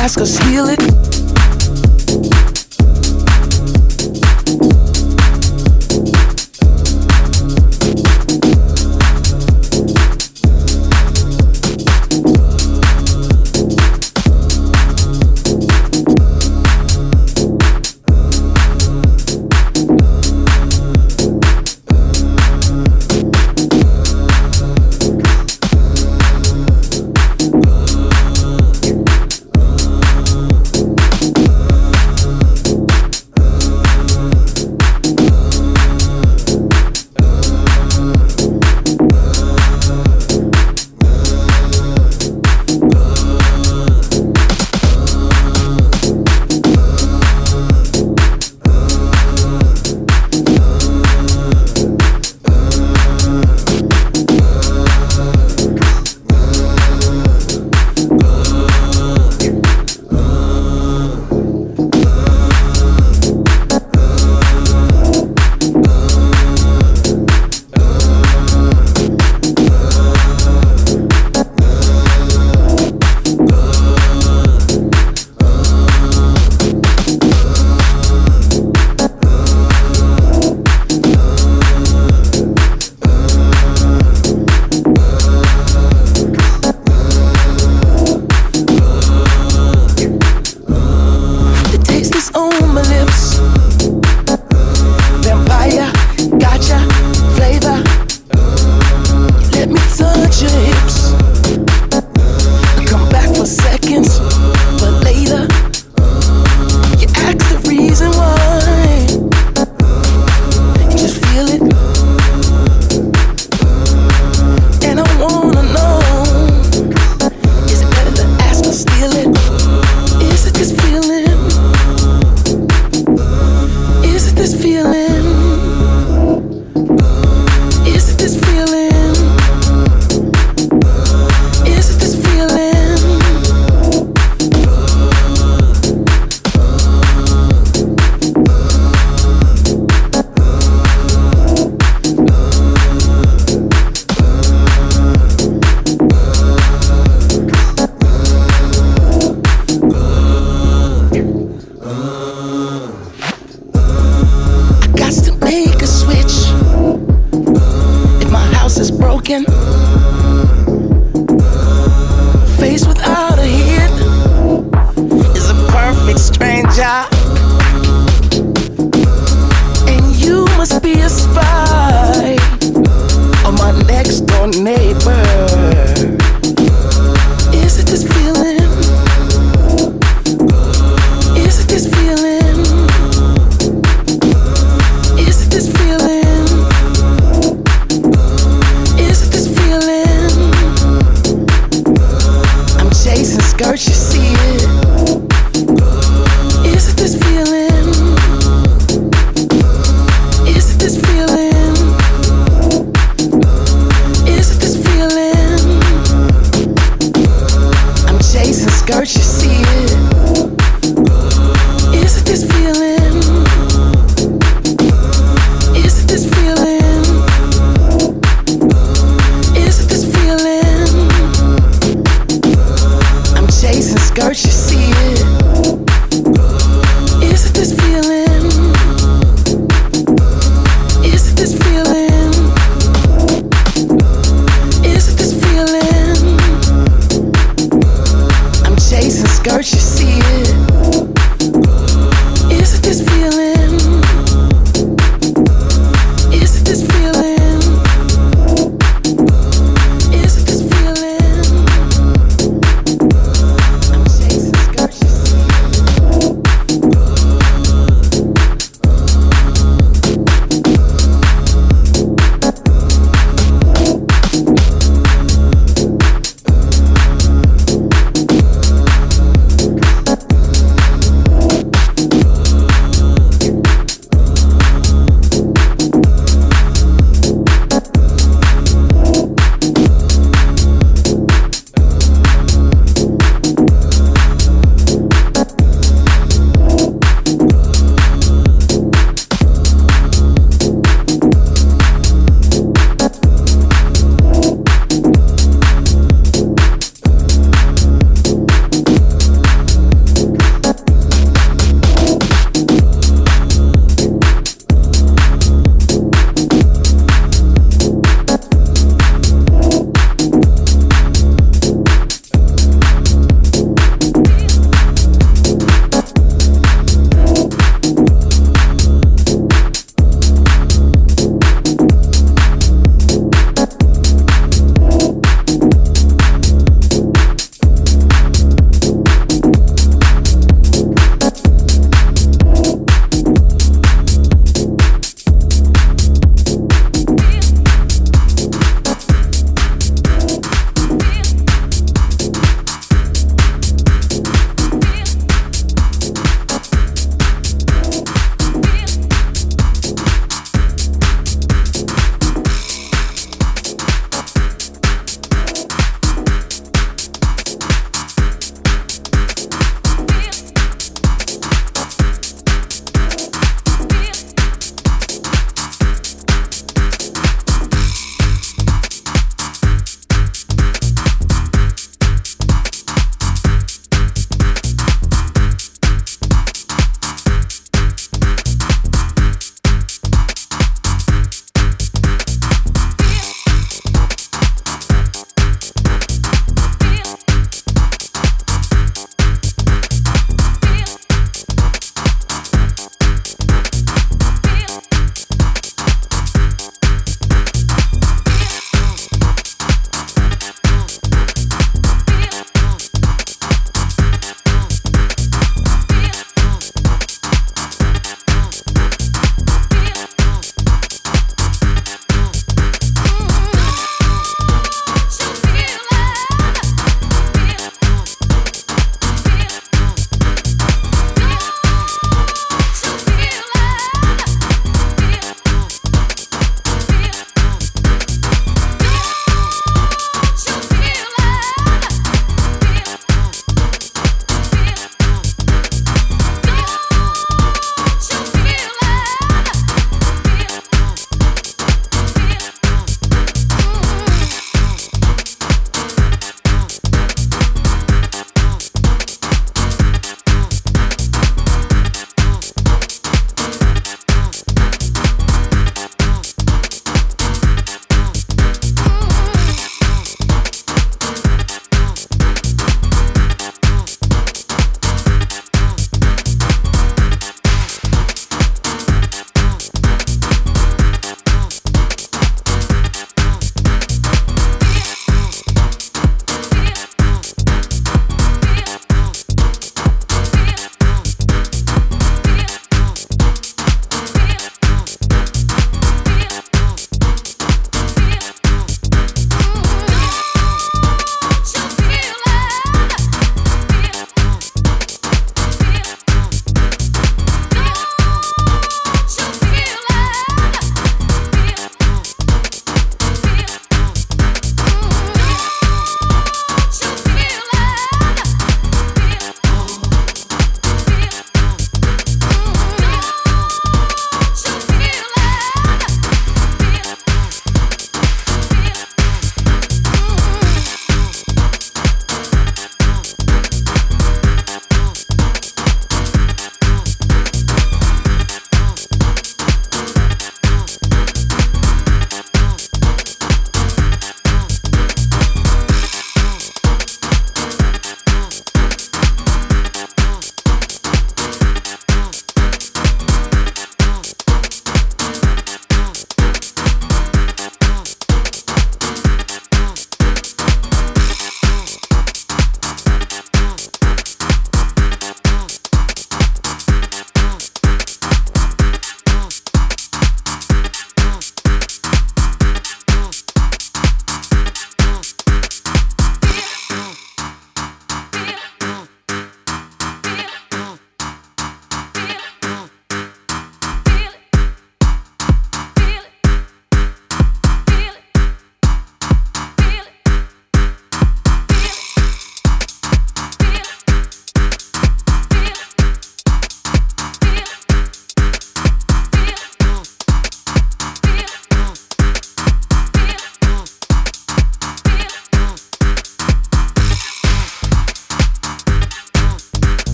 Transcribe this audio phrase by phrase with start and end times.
[0.00, 0.89] ask us heal it.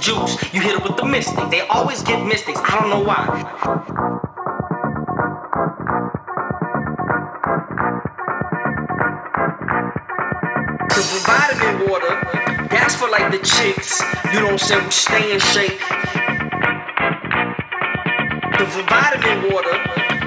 [0.00, 0.36] juice.
[0.54, 1.50] You hit it with the Mistics.
[1.50, 2.60] They always get Mistics.
[2.64, 3.26] I don't know why.
[10.88, 12.14] Cause vitamin water,
[12.70, 15.78] that's for like the chicks, you don't say we stay in shape.
[18.58, 19.76] The vitamin water,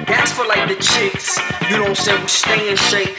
[0.06, 3.18] that's for like the chicks, you don't say we stay in shape.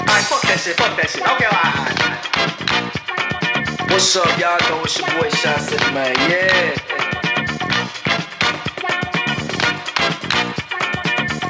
[0.00, 1.22] Alright, fuck that shit, fuck that shit.
[1.22, 2.31] Okay, alright.
[4.02, 6.12] What's up, y'all know it's your boy Shasta, man.
[6.28, 6.74] Yeah.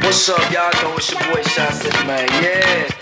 [0.02, 2.28] What's up, y'all know it's your boy Shasta, man.
[2.44, 3.01] Yeah.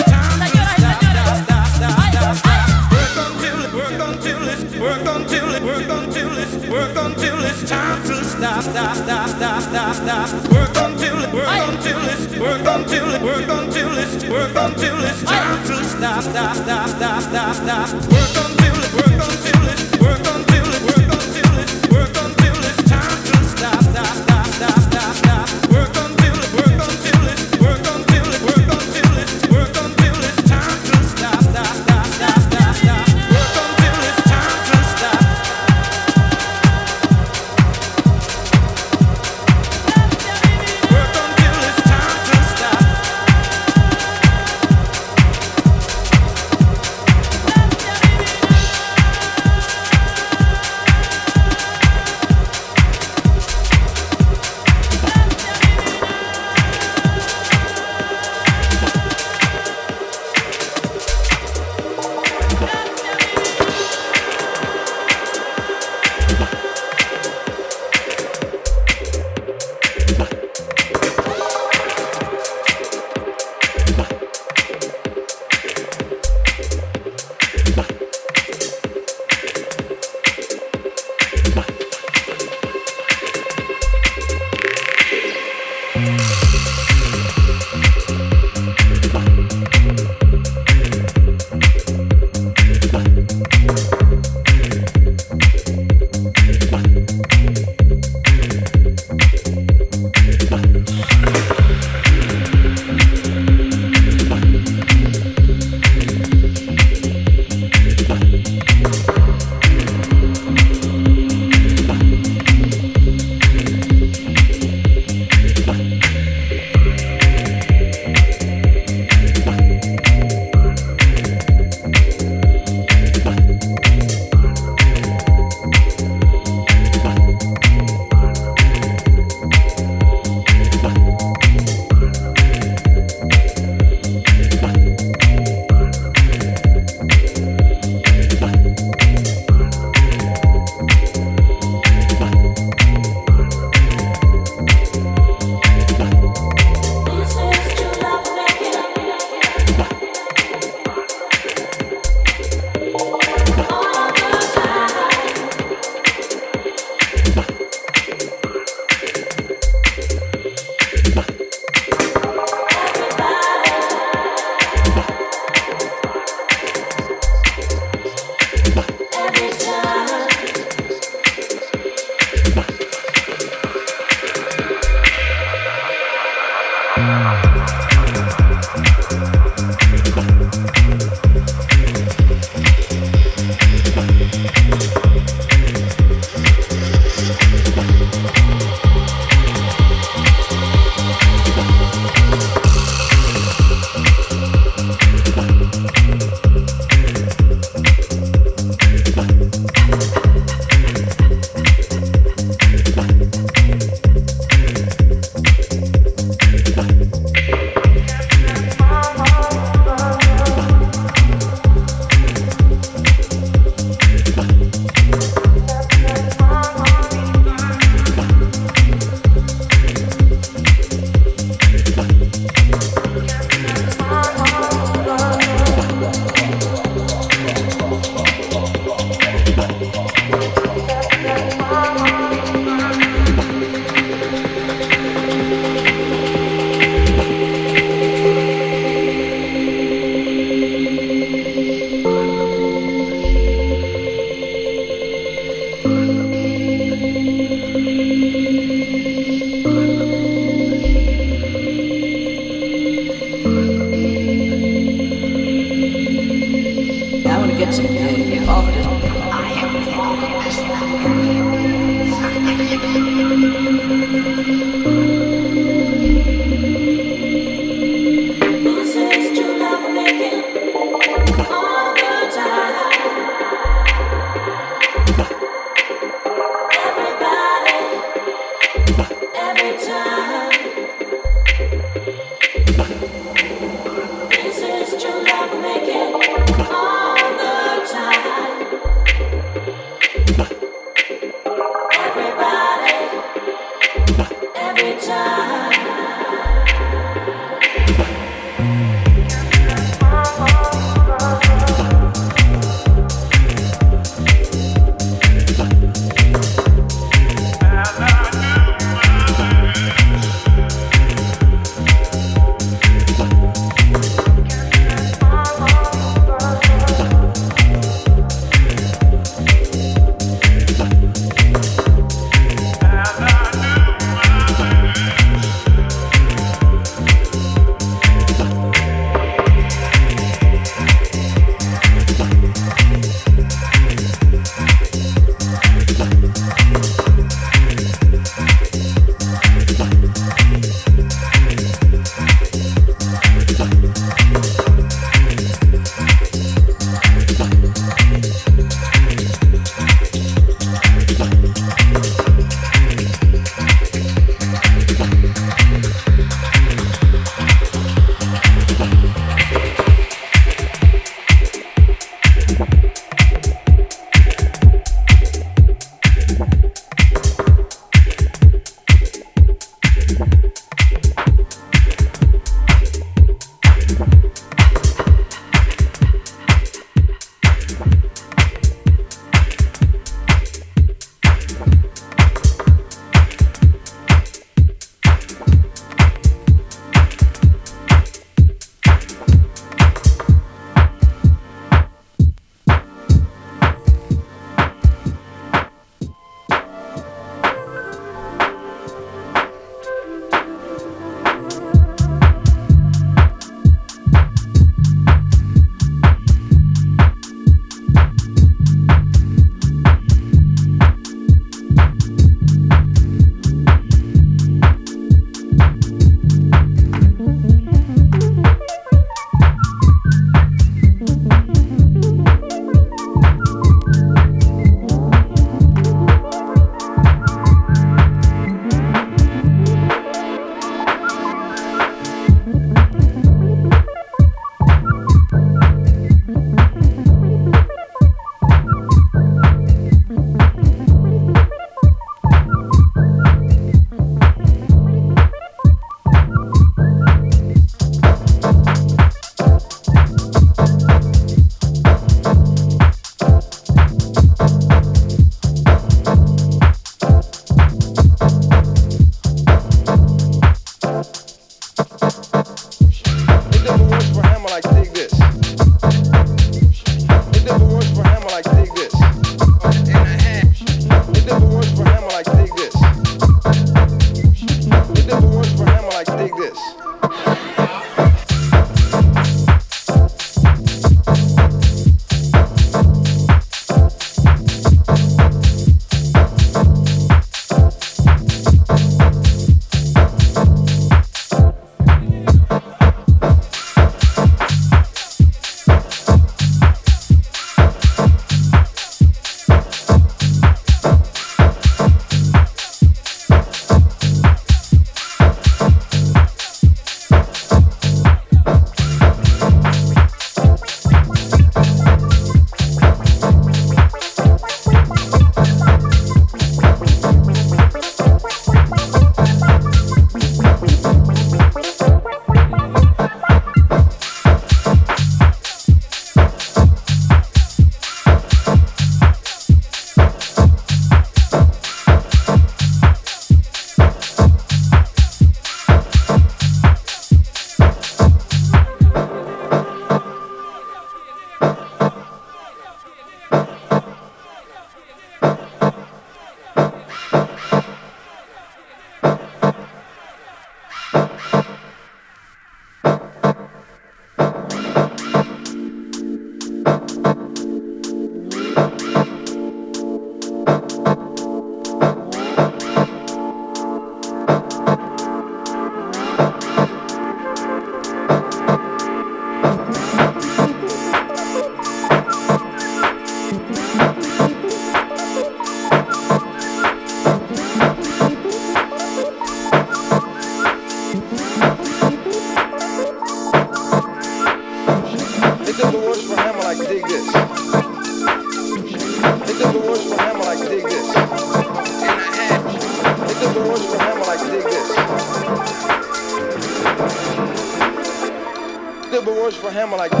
[599.61, 600.00] Hammer like